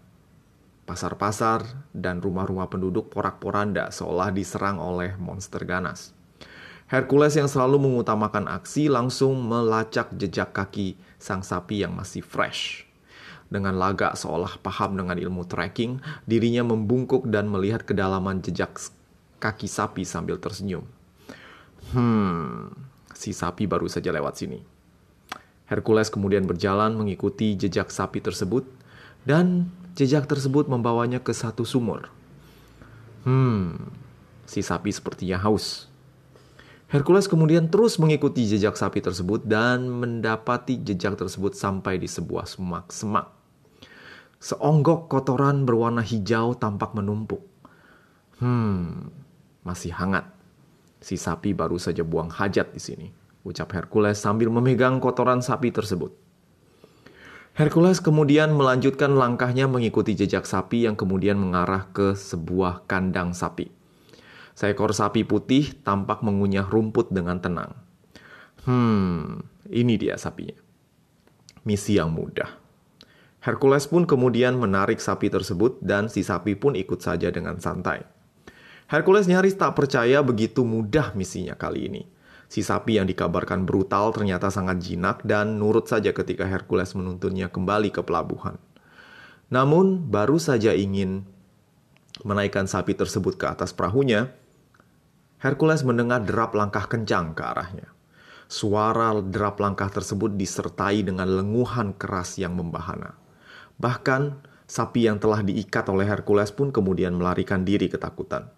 Pasar-pasar 0.82 1.62
dan 1.94 2.18
rumah-rumah 2.18 2.70
penduduk 2.70 3.10
porak-poranda 3.10 3.90
seolah 3.90 4.30
diserang 4.34 4.82
oleh 4.82 5.14
monster 5.18 5.62
ganas. 5.62 6.14
Hercules 6.92 7.32
yang 7.40 7.48
selalu 7.48 7.88
mengutamakan 7.88 8.52
aksi 8.52 8.92
langsung 8.92 9.40
melacak 9.48 10.12
jejak 10.12 10.52
kaki 10.52 11.00
sang 11.16 11.40
sapi 11.40 11.80
yang 11.80 11.96
masih 11.96 12.20
fresh. 12.20 12.84
Dengan 13.48 13.80
lagak 13.80 14.12
seolah 14.12 14.60
paham 14.60 15.00
dengan 15.00 15.16
ilmu 15.16 15.48
trekking, 15.48 16.04
dirinya 16.28 16.60
membungkuk 16.60 17.32
dan 17.32 17.48
melihat 17.48 17.88
kedalaman 17.88 18.44
jejak 18.44 18.76
kaki 19.40 19.72
sapi 19.72 20.04
sambil 20.04 20.36
tersenyum. 20.36 20.84
Hmm, 21.96 22.76
si 23.16 23.32
sapi 23.32 23.64
baru 23.64 23.88
saja 23.88 24.12
lewat 24.12 24.44
sini. 24.44 24.60
Hercules 25.72 26.12
kemudian 26.12 26.44
berjalan 26.44 26.92
mengikuti 26.92 27.56
jejak 27.56 27.88
sapi 27.88 28.20
tersebut 28.20 28.68
dan 29.24 29.72
jejak 29.96 30.28
tersebut 30.28 30.68
membawanya 30.68 31.24
ke 31.24 31.32
satu 31.32 31.64
sumur. 31.64 32.12
Hmm, 33.24 33.80
si 34.44 34.60
sapi 34.60 34.92
sepertinya 34.92 35.40
haus. 35.40 35.91
Hercules 36.92 37.24
kemudian 37.24 37.72
terus 37.72 37.96
mengikuti 37.96 38.44
jejak 38.44 38.76
sapi 38.76 39.00
tersebut 39.00 39.48
dan 39.48 39.88
mendapati 39.88 40.76
jejak 40.76 41.16
tersebut 41.16 41.56
sampai 41.56 41.96
di 41.96 42.04
sebuah 42.04 42.44
semak-semak. 42.44 43.32
Seonggok 44.36 45.08
kotoran 45.08 45.64
berwarna 45.64 46.04
hijau 46.04 46.52
tampak 46.52 46.92
menumpuk. 46.92 47.40
Hmm, 48.44 49.08
masih 49.64 49.88
hangat. 49.96 50.28
Si 51.00 51.16
sapi 51.16 51.56
baru 51.56 51.80
saja 51.80 52.04
buang 52.04 52.28
hajat 52.28 52.76
di 52.76 52.80
sini, 52.84 53.08
ucap 53.40 53.72
Hercules 53.72 54.20
sambil 54.20 54.52
memegang 54.52 55.00
kotoran 55.00 55.40
sapi 55.40 55.72
tersebut. 55.72 56.12
Hercules 57.56 58.04
kemudian 58.04 58.52
melanjutkan 58.52 59.16
langkahnya 59.16 59.64
mengikuti 59.64 60.12
jejak 60.12 60.44
sapi 60.44 60.84
yang 60.84 61.00
kemudian 61.00 61.40
mengarah 61.40 61.88
ke 61.88 62.12
sebuah 62.12 62.84
kandang 62.84 63.32
sapi. 63.32 63.81
Seekor 64.52 64.92
sapi 64.92 65.24
putih 65.24 65.72
tampak 65.80 66.20
mengunyah 66.20 66.68
rumput 66.68 67.08
dengan 67.08 67.40
tenang. 67.40 67.72
Hmm, 68.68 69.42
ini 69.72 69.96
dia 69.96 70.20
sapinya. 70.20 70.58
Misi 71.64 71.96
yang 71.96 72.12
mudah. 72.12 72.62
Hercules 73.42 73.90
pun 73.90 74.06
kemudian 74.06 74.54
menarik 74.54 75.02
sapi 75.02 75.26
tersebut 75.26 75.82
dan 75.82 76.06
si 76.06 76.22
sapi 76.22 76.54
pun 76.54 76.78
ikut 76.78 77.02
saja 77.02 77.26
dengan 77.34 77.58
santai. 77.58 78.06
Hercules 78.86 79.26
nyaris 79.26 79.58
tak 79.58 79.74
percaya 79.74 80.22
begitu 80.22 80.62
mudah 80.62 81.10
misinya 81.18 81.58
kali 81.58 81.90
ini. 81.90 82.02
Si 82.52 82.60
sapi 82.60 83.00
yang 83.00 83.08
dikabarkan 83.08 83.64
brutal 83.64 84.12
ternyata 84.12 84.52
sangat 84.52 84.78
jinak 84.84 85.24
dan 85.24 85.56
nurut 85.56 85.88
saja 85.88 86.12
ketika 86.12 86.44
Hercules 86.44 86.92
menuntunnya 86.92 87.48
kembali 87.48 87.88
ke 87.88 88.04
pelabuhan. 88.04 88.60
Namun, 89.48 90.12
baru 90.12 90.36
saja 90.36 90.76
ingin 90.76 91.24
menaikkan 92.20 92.68
sapi 92.68 92.92
tersebut 92.92 93.40
ke 93.40 93.48
atas 93.48 93.72
perahunya, 93.72 94.28
Hercules 95.42 95.82
mendengar 95.82 96.22
derap 96.22 96.54
langkah 96.54 96.86
kencang 96.86 97.34
ke 97.34 97.42
arahnya. 97.42 97.90
Suara 98.46 99.10
derap 99.18 99.58
langkah 99.58 99.90
tersebut 99.90 100.38
disertai 100.38 101.02
dengan 101.02 101.26
lenguhan 101.26 101.98
keras 101.98 102.38
yang 102.38 102.54
membahana. 102.54 103.18
Bahkan, 103.74 104.38
sapi 104.70 105.10
yang 105.10 105.18
telah 105.18 105.42
diikat 105.42 105.90
oleh 105.90 106.06
Hercules 106.06 106.54
pun 106.54 106.70
kemudian 106.70 107.18
melarikan 107.18 107.66
diri 107.66 107.90
ketakutan. 107.90 108.54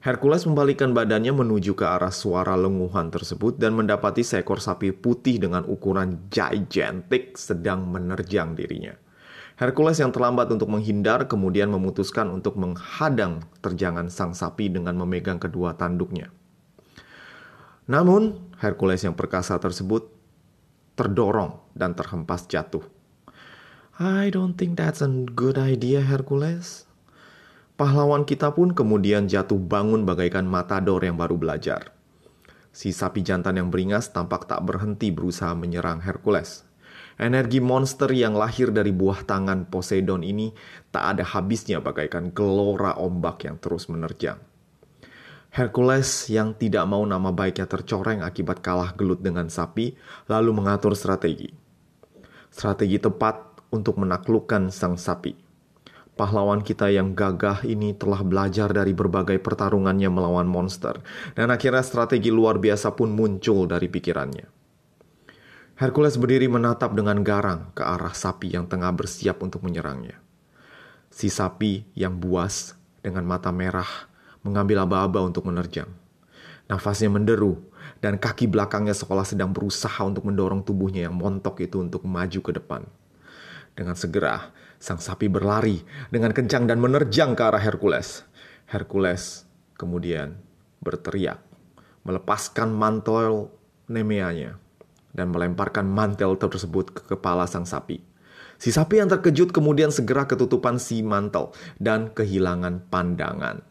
Hercules 0.00 0.48
membalikkan 0.48 0.96
badannya 0.96 1.44
menuju 1.44 1.76
ke 1.76 1.84
arah 1.84 2.14
suara 2.14 2.56
lenguhan 2.56 3.12
tersebut 3.12 3.60
dan 3.60 3.76
mendapati 3.76 4.24
seekor 4.24 4.64
sapi 4.64 4.96
putih 4.96 5.36
dengan 5.36 5.68
ukuran 5.68 6.32
gigantic 6.32 7.36
sedang 7.36 7.84
menerjang 7.84 8.56
dirinya. 8.56 8.96
Hercules 9.58 9.98
yang 9.98 10.14
terlambat 10.14 10.54
untuk 10.54 10.70
menghindar 10.70 11.26
kemudian 11.26 11.66
memutuskan 11.66 12.30
untuk 12.30 12.54
menghadang 12.54 13.42
terjangan 13.58 14.06
sang 14.06 14.30
sapi 14.30 14.70
dengan 14.70 14.94
memegang 14.94 15.42
kedua 15.42 15.74
tanduknya. 15.74 16.30
Namun, 17.90 18.38
Hercules 18.62 19.02
yang 19.02 19.18
perkasa 19.18 19.58
tersebut 19.58 20.14
terdorong 20.94 21.58
dan 21.74 21.98
terhempas 21.98 22.46
jatuh. 22.46 22.86
I 23.98 24.30
don't 24.30 24.54
think 24.54 24.78
that's 24.78 25.02
a 25.02 25.10
good 25.10 25.58
idea, 25.58 26.06
Hercules. 26.06 26.86
Pahlawan 27.74 28.22
kita 28.22 28.54
pun 28.54 28.70
kemudian 28.70 29.26
jatuh 29.26 29.58
bangun 29.58 30.06
bagaikan 30.06 30.46
matador 30.46 31.02
yang 31.02 31.18
baru 31.18 31.34
belajar. 31.34 31.90
Si 32.70 32.94
sapi 32.94 33.26
jantan 33.26 33.58
yang 33.58 33.74
beringas 33.74 34.14
tampak 34.14 34.46
tak 34.46 34.62
berhenti 34.62 35.10
berusaha 35.10 35.50
menyerang 35.58 35.98
Hercules. 35.98 36.67
Energi 37.18 37.58
monster 37.58 38.06
yang 38.14 38.38
lahir 38.38 38.70
dari 38.70 38.94
buah 38.94 39.26
tangan 39.26 39.66
Poseidon 39.66 40.22
ini 40.22 40.54
tak 40.94 41.18
ada 41.18 41.26
habisnya 41.26 41.82
bagaikan 41.82 42.30
gelora 42.30 42.94
ombak 42.94 43.42
yang 43.42 43.58
terus 43.58 43.90
menerjang. 43.90 44.38
Hercules 45.50 46.30
yang 46.30 46.54
tidak 46.54 46.86
mau 46.86 47.02
nama 47.02 47.34
baiknya 47.34 47.66
tercoreng 47.66 48.22
akibat 48.22 48.62
kalah 48.62 48.94
gelut 48.94 49.18
dengan 49.18 49.50
sapi, 49.50 49.98
lalu 50.30 50.54
mengatur 50.54 50.94
strategi. 50.94 51.50
Strategi 52.54 53.02
tepat 53.02 53.66
untuk 53.74 53.98
menaklukkan 53.98 54.70
sang 54.70 54.94
sapi 54.94 55.48
pahlawan 56.18 56.66
kita 56.66 56.90
yang 56.90 57.14
gagah 57.14 57.62
ini 57.62 57.94
telah 57.94 58.26
belajar 58.26 58.74
dari 58.74 58.90
berbagai 58.90 59.38
pertarungannya 59.38 60.10
melawan 60.10 60.50
monster, 60.50 60.98
dan 61.38 61.54
akhirnya 61.54 61.86
strategi 61.86 62.34
luar 62.34 62.58
biasa 62.58 62.98
pun 62.98 63.14
muncul 63.14 63.70
dari 63.70 63.86
pikirannya. 63.86 64.57
Hercules 65.78 66.18
berdiri 66.18 66.50
menatap 66.50 66.90
dengan 66.90 67.22
garang 67.22 67.70
ke 67.70 67.86
arah 67.86 68.10
sapi 68.10 68.50
yang 68.50 68.66
tengah 68.66 68.90
bersiap 68.90 69.38
untuk 69.46 69.62
menyerangnya. 69.62 70.18
Si 71.06 71.30
sapi 71.30 71.86
yang 71.94 72.18
buas 72.18 72.74
dengan 72.98 73.22
mata 73.22 73.54
merah 73.54 73.86
mengambil 74.42 74.82
aba-aba 74.82 75.22
untuk 75.22 75.46
menerjang. 75.46 75.86
Nafasnya 76.66 77.14
menderu 77.14 77.62
dan 78.02 78.18
kaki 78.18 78.50
belakangnya 78.50 78.90
seolah 78.90 79.22
sedang 79.22 79.54
berusaha 79.54 80.02
untuk 80.02 80.26
mendorong 80.26 80.66
tubuhnya 80.66 81.06
yang 81.06 81.14
montok 81.14 81.62
itu 81.62 81.78
untuk 81.78 82.02
maju 82.02 82.40
ke 82.42 82.52
depan. 82.58 82.82
Dengan 83.78 83.94
segera, 83.94 84.50
sang 84.82 84.98
sapi 84.98 85.30
berlari 85.30 85.78
dengan 86.10 86.34
kencang 86.34 86.66
dan 86.66 86.82
menerjang 86.82 87.38
ke 87.38 87.42
arah 87.46 87.62
Hercules. 87.62 88.26
Hercules 88.66 89.46
kemudian 89.78 90.42
berteriak, 90.82 91.38
melepaskan 92.02 92.74
mantel 92.74 93.54
Nemeanya. 93.86 94.67
Dan 95.18 95.34
melemparkan 95.34 95.90
mantel 95.90 96.38
tersebut 96.38 96.94
ke 96.94 97.02
kepala 97.10 97.50
sang 97.50 97.66
sapi. 97.66 97.98
Si 98.58 98.70
sapi 98.70 99.02
yang 99.02 99.10
terkejut 99.10 99.50
kemudian 99.50 99.90
segera 99.90 100.30
ketutupan 100.30 100.78
si 100.78 101.02
mantel 101.02 101.50
dan 101.82 102.14
kehilangan 102.14 102.86
pandangan. 102.86 103.66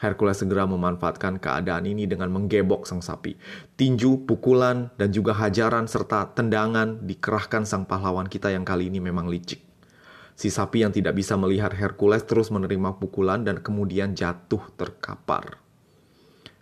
Hercules 0.00 0.40
segera 0.40 0.64
memanfaatkan 0.64 1.36
keadaan 1.36 1.84
ini 1.84 2.08
dengan 2.08 2.32
menggebok 2.32 2.88
sang 2.88 3.04
sapi. 3.04 3.36
Tinju, 3.76 4.24
pukulan, 4.24 4.88
dan 4.96 5.12
juga 5.12 5.36
hajaran 5.36 5.84
serta 5.84 6.32
tendangan 6.32 7.04
dikerahkan 7.04 7.68
sang 7.68 7.84
pahlawan 7.84 8.24
kita 8.24 8.48
yang 8.48 8.64
kali 8.64 8.88
ini 8.88 8.96
memang 8.96 9.28
licik. 9.28 9.60
Si 10.32 10.48
sapi 10.48 10.80
yang 10.80 10.92
tidak 10.96 11.20
bisa 11.20 11.36
melihat 11.36 11.76
Hercules 11.76 12.24
terus 12.24 12.48
menerima 12.48 12.96
pukulan 12.96 13.44
dan 13.44 13.60
kemudian 13.60 14.16
jatuh 14.16 14.72
terkapar. 14.80 15.60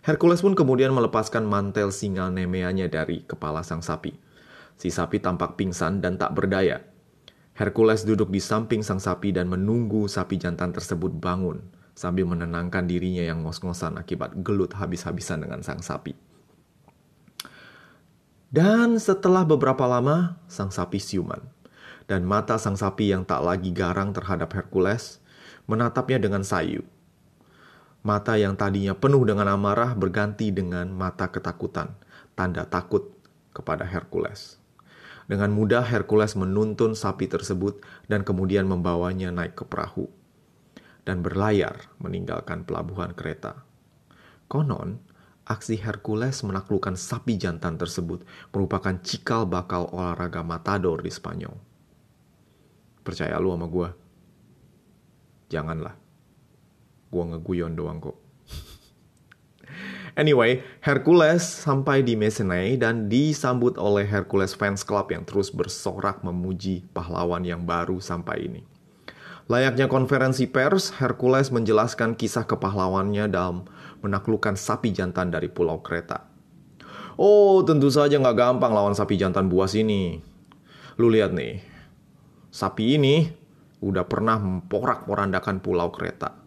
Hercules 0.09 0.41
pun 0.41 0.57
kemudian 0.57 0.89
melepaskan 0.89 1.45
mantel 1.45 1.93
singal 1.93 2.33
nemeanya 2.33 2.89
dari 2.89 3.21
kepala 3.29 3.61
sang 3.61 3.85
sapi. 3.85 4.17
Si 4.73 4.89
sapi 4.89 5.21
tampak 5.21 5.53
pingsan 5.53 6.01
dan 6.01 6.17
tak 6.17 6.33
berdaya. 6.33 6.81
Hercules 7.53 8.01
duduk 8.01 8.33
di 8.33 8.41
samping 8.41 8.81
sang 8.81 8.97
sapi 8.97 9.29
dan 9.29 9.45
menunggu 9.45 10.09
sapi 10.09 10.41
jantan 10.41 10.73
tersebut 10.73 11.13
bangun 11.13 11.61
sambil 11.93 12.25
menenangkan 12.25 12.89
dirinya 12.89 13.21
yang 13.21 13.45
ngos-ngosan 13.45 14.01
akibat 14.01 14.33
gelut 14.41 14.73
habis-habisan 14.73 15.45
dengan 15.45 15.61
sang 15.61 15.85
sapi. 15.85 16.17
Dan 18.49 18.97
setelah 18.97 19.45
beberapa 19.45 19.85
lama, 19.85 20.41
sang 20.49 20.73
sapi 20.73 20.97
siuman. 20.97 21.53
Dan 22.09 22.25
mata 22.25 22.57
sang 22.57 22.73
sapi 22.73 23.13
yang 23.13 23.29
tak 23.29 23.45
lagi 23.45 23.69
garang 23.69 24.09
terhadap 24.09 24.57
Hercules 24.57 25.21
menatapnya 25.69 26.17
dengan 26.17 26.41
sayu. 26.41 26.81
Mata 27.99 28.39
yang 28.39 28.55
tadinya 28.55 28.95
penuh 28.95 29.27
dengan 29.27 29.51
amarah 29.51 29.91
berganti 29.91 30.55
dengan 30.55 30.87
mata 30.87 31.27
ketakutan, 31.27 31.99
tanda 32.31 32.63
takut 32.63 33.11
kepada 33.51 33.83
Hercules. 33.83 34.55
Dengan 35.27 35.51
mudah 35.51 35.83
Hercules 35.83 36.33
menuntun 36.39 36.95
sapi 36.95 37.27
tersebut 37.27 37.83
dan 38.07 38.23
kemudian 38.23 38.65
membawanya 38.65 39.29
naik 39.29 39.59
ke 39.59 39.67
perahu 39.67 40.07
dan 41.03 41.21
berlayar 41.21 41.91
meninggalkan 41.99 42.63
pelabuhan 42.63 43.11
kereta. 43.13 43.67
Konon, 44.49 45.03
aksi 45.45 45.77
Hercules 45.77 46.41
menaklukkan 46.41 46.97
sapi 46.97 47.35
jantan 47.35 47.77
tersebut 47.77 48.25
merupakan 48.55 48.95
cikal 49.03 49.45
bakal 49.45 49.91
olahraga 49.93 50.41
matador 50.41 51.03
di 51.03 51.11
Spanyol. 51.13 51.53
Percaya 53.03 53.37
lu 53.37 53.53
sama 53.53 53.67
gue? 53.67 53.89
Janganlah. 55.49 56.08
Gue 57.09 57.23
ngeguyon 57.25 57.73
doang 57.73 58.01
kok. 58.01 58.17
Anyway, 60.17 60.59
Hercules 60.83 61.45
sampai 61.45 62.03
di 62.03 62.19
Mesene 62.19 62.75
dan 62.75 63.07
disambut 63.07 63.79
oleh 63.79 64.03
Hercules 64.03 64.51
Fans 64.51 64.83
Club 64.83 65.13
yang 65.13 65.23
terus 65.23 65.47
bersorak 65.53 66.25
memuji 66.25 66.83
pahlawan 66.91 67.45
yang 67.45 67.63
baru 67.63 68.03
sampai 68.03 68.49
ini. 68.49 68.61
Layaknya 69.49 69.89
konferensi 69.89 70.45
pers, 70.45 70.93
Hercules 70.99 71.49
menjelaskan 71.49 72.13
kisah 72.19 72.45
kepahlawannya 72.45 73.31
dalam 73.31 73.65
menaklukkan 74.05 74.53
sapi 74.53 74.93
jantan 74.93 75.33
dari 75.33 75.49
Pulau 75.49 75.81
Kreta. 75.81 76.29
Oh, 77.19 77.63
tentu 77.67 77.91
saja 77.91 78.15
nggak 78.15 78.37
gampang 78.37 78.71
lawan 78.71 78.95
sapi 78.95 79.19
jantan 79.19 79.51
buas 79.51 79.75
ini. 79.75 80.21
Lu 80.99 81.07
lihat 81.07 81.35
nih, 81.35 81.59
sapi 82.51 82.95
ini 82.95 83.27
udah 83.79 84.03
pernah 84.07 84.39
memporak-porandakan 84.39 85.63
Pulau 85.63 85.91
Kreta. 85.91 86.38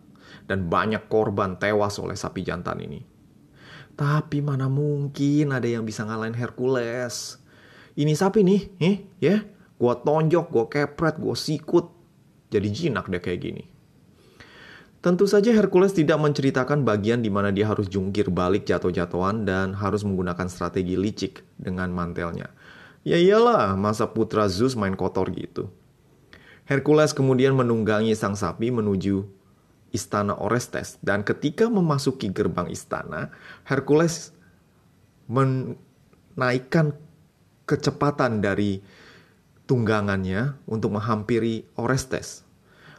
Dan 0.47 0.67
banyak 0.69 1.07
korban 1.07 1.57
tewas 1.57 1.97
oleh 2.03 2.19
sapi 2.19 2.43
jantan 2.43 2.83
ini. 2.83 3.01
Tapi 3.93 4.41
mana 4.41 4.67
mungkin 4.73 5.53
ada 5.53 5.69
yang 5.69 5.85
bisa 5.85 6.03
ngalahin 6.03 6.35
Hercules. 6.35 7.39
Ini 7.93 8.13
sapi 8.17 8.41
nih, 8.41 8.63
eh, 8.81 8.97
ya. 9.21 9.45
Gua 9.77 9.99
tonjok, 10.01 10.47
gua 10.49 10.67
kepret, 10.71 11.21
gua 11.21 11.37
sikut, 11.37 11.93
jadi 12.49 12.69
jinak 12.69 13.09
deh 13.09 13.21
kayak 13.21 13.41
gini. 13.43 13.65
Tentu 15.03 15.27
saja 15.27 15.51
Hercules 15.51 15.91
tidak 15.91 16.23
menceritakan 16.23 16.87
bagian 16.87 17.27
di 17.27 17.31
mana 17.33 17.51
dia 17.51 17.67
harus 17.67 17.91
jungkir 17.91 18.31
balik 18.31 18.71
jatuh-jatuhan 18.71 19.43
dan 19.43 19.75
harus 19.75 20.07
menggunakan 20.07 20.47
strategi 20.47 20.95
licik 20.95 21.43
dengan 21.59 21.91
mantelnya. 21.91 22.55
Ya 23.03 23.19
iyalah, 23.19 23.75
masa 23.75 24.07
putra 24.07 24.47
Zeus 24.47 24.79
main 24.79 24.95
kotor 24.95 25.27
gitu. 25.35 25.75
Hercules 26.71 27.11
kemudian 27.11 27.51
menunggangi 27.59 28.15
sang 28.15 28.39
sapi 28.39 28.71
menuju 28.71 29.27
istana 29.93 30.35
Orestes 30.41 30.97
dan 31.05 31.23
ketika 31.23 31.69
memasuki 31.69 32.33
gerbang 32.33 32.67
istana, 32.73 33.31
Hercules 33.69 34.33
menaikkan 35.29 36.97
kecepatan 37.69 38.43
dari 38.43 38.83
tunggangannya 39.69 40.59
untuk 40.67 40.99
menghampiri 40.99 41.69
Orestes. 41.79 42.45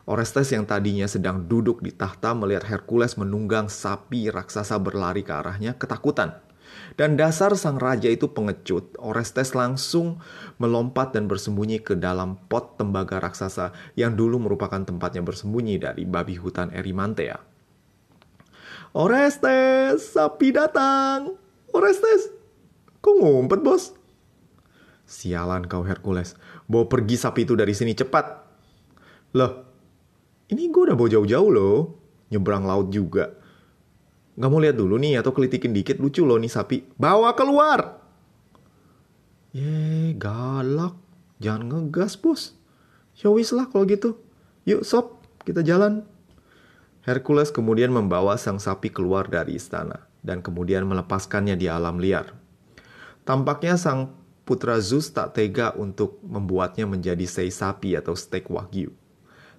Orestes 0.03 0.51
yang 0.51 0.67
tadinya 0.67 1.07
sedang 1.07 1.47
duduk 1.47 1.79
di 1.79 1.91
tahta 1.95 2.35
melihat 2.35 2.67
Hercules 2.67 3.15
menunggang 3.15 3.71
sapi 3.71 4.27
raksasa 4.27 4.75
berlari 4.75 5.23
ke 5.23 5.31
arahnya 5.31 5.79
ketakutan. 5.79 6.43
Dan 6.93 7.17
dasar 7.17 7.57
sang 7.57 7.81
raja 7.81 8.05
itu 8.05 8.29
pengecut, 8.29 8.93
Orestes 9.01 9.57
langsung 9.57 10.21
melompat 10.61 11.17
dan 11.17 11.25
bersembunyi 11.25 11.81
ke 11.81 11.97
dalam 11.97 12.37
pot 12.45 12.77
tembaga 12.77 13.17
raksasa 13.17 13.73
yang 13.97 14.13
dulu 14.13 14.37
merupakan 14.37 14.85
tempatnya 14.85 15.25
bersembunyi 15.25 15.81
dari 15.81 16.05
babi 16.05 16.37
hutan 16.37 16.69
Erimantea. 16.69 17.41
Orestes, 18.93 20.13
sapi 20.13 20.53
datang! 20.53 21.33
Orestes, 21.73 22.29
kok 23.01 23.15
ngumpet 23.17 23.65
bos? 23.65 23.97
Sialan 25.09 25.65
kau 25.65 25.81
Hercules, 25.81 26.37
bawa 26.69 26.85
pergi 26.85 27.17
sapi 27.17 27.43
itu 27.43 27.57
dari 27.57 27.73
sini 27.73 27.97
cepat. 27.97 28.25
Loh, 29.33 29.51
ini 30.53 30.69
gue 30.69 30.81
udah 30.85 30.93
bawa 30.93 31.09
jauh-jauh 31.09 31.49
loh, 31.49 31.77
nyebrang 32.29 32.69
laut 32.69 32.93
juga. 32.93 33.33
Gak 34.33 34.49
mau 34.49 34.57
lihat 34.57 34.77
dulu 34.77 34.97
nih 34.97 35.21
atau 35.21 35.29
kelitikin 35.29 35.73
dikit 35.73 36.01
lucu 36.01 36.25
loh 36.25 36.41
nih 36.41 36.49
sapi. 36.49 36.89
Bawa 36.97 37.37
keluar! 37.37 38.01
Ye, 39.53 40.17
galak. 40.17 40.97
Jangan 41.37 41.69
ngegas 41.69 42.17
bos. 42.17 42.57
Ya 43.21 43.29
wis 43.29 43.53
lah 43.53 43.69
kalau 43.69 43.85
gitu. 43.85 44.17
Yuk 44.65 44.81
sob, 44.81 45.21
kita 45.45 45.61
jalan. 45.61 46.01
Hercules 47.05 47.53
kemudian 47.53 47.91
membawa 47.93 48.39
sang 48.39 48.57
sapi 48.57 48.89
keluar 48.89 49.27
dari 49.27 49.59
istana 49.59 50.07
dan 50.23 50.39
kemudian 50.39 50.87
melepaskannya 50.87 51.59
di 51.59 51.67
alam 51.67 51.99
liar. 51.99 52.31
Tampaknya 53.27 53.75
sang 53.75 54.15
putra 54.47 54.79
Zeus 54.79 55.11
tak 55.11 55.35
tega 55.35 55.75
untuk 55.75 56.17
membuatnya 56.23 56.87
menjadi 56.87 57.27
sei 57.27 57.51
sapi 57.51 57.93
atau 57.99 58.15
steak 58.15 58.47
wagyu. 58.47 58.95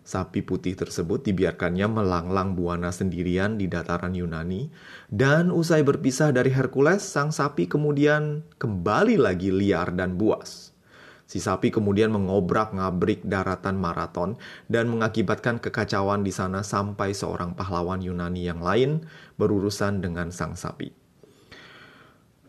Sapi 0.04 0.44
putih 0.44 0.76
tersebut 0.76 1.24
dibiarkannya 1.24 1.88
melanglang 1.88 2.52
buana 2.52 2.92
sendirian 2.92 3.56
di 3.56 3.72
dataran 3.72 4.12
Yunani, 4.12 4.68
dan 5.08 5.48
usai 5.48 5.80
berpisah 5.80 6.28
dari 6.28 6.52
Hercules, 6.52 7.00
sang 7.00 7.32
sapi 7.32 7.64
kemudian 7.64 8.44
kembali 8.60 9.16
lagi 9.16 9.48
liar 9.48 9.96
dan 9.96 10.20
buas. 10.20 10.76
Si 11.24 11.40
sapi 11.40 11.72
kemudian 11.72 12.12
mengobrak-ngabrik 12.12 13.24
daratan 13.24 13.80
maraton 13.80 14.36
dan 14.68 14.92
mengakibatkan 14.92 15.56
kekacauan 15.56 16.20
di 16.20 16.36
sana 16.36 16.60
sampai 16.60 17.16
seorang 17.16 17.56
pahlawan 17.56 18.04
Yunani 18.04 18.44
yang 18.44 18.60
lain 18.60 19.08
berurusan 19.40 20.04
dengan 20.04 20.28
sang 20.28 20.52
sapi. 20.52 21.03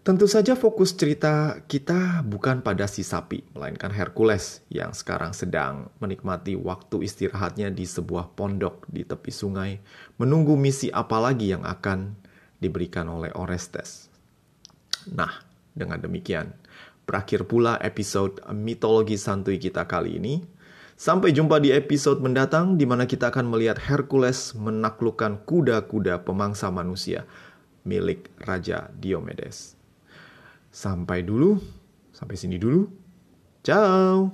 Tentu 0.05 0.29
saja 0.29 0.53
fokus 0.53 0.93
cerita 0.93 1.65
kita 1.65 2.21
bukan 2.21 2.61
pada 2.61 2.85
si 2.85 3.01
sapi, 3.01 3.41
melainkan 3.57 3.89
Hercules 3.89 4.61
yang 4.69 4.93
sekarang 4.93 5.33
sedang 5.33 5.89
menikmati 5.97 6.53
waktu 6.53 7.09
istirahatnya 7.09 7.73
di 7.73 7.89
sebuah 7.89 8.37
pondok 8.37 8.85
di 8.85 9.01
tepi 9.01 9.33
sungai, 9.33 9.81
menunggu 10.21 10.53
misi 10.61 10.93
apa 10.93 11.17
lagi 11.17 11.49
yang 11.49 11.65
akan 11.65 12.13
diberikan 12.61 13.09
oleh 13.09 13.33
Orestes. 13.33 14.13
Nah, 15.09 15.41
dengan 15.73 15.97
demikian, 15.97 16.53
berakhir 17.09 17.49
pula 17.49 17.81
episode 17.81 18.45
mitologi 18.53 19.17
santuy 19.17 19.57
kita 19.57 19.89
kali 19.89 20.21
ini. 20.21 20.45
Sampai 20.93 21.33
jumpa 21.33 21.57
di 21.57 21.73
episode 21.73 22.21
mendatang 22.21 22.77
di 22.77 22.85
mana 22.85 23.09
kita 23.09 23.33
akan 23.33 23.49
melihat 23.49 23.81
Hercules 23.81 24.53
menaklukkan 24.53 25.41
kuda-kuda 25.49 26.21
pemangsa 26.21 26.69
manusia 26.69 27.25
milik 27.89 28.29
Raja 28.37 28.93
Diomedes. 28.93 29.74
Sampai 30.75 31.23
dulu, 31.23 31.55
sampai 32.11 32.35
sini 32.35 32.59
dulu. 32.59 32.83
Ciao. 33.63 34.27